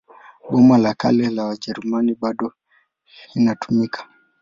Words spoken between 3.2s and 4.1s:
inatumika.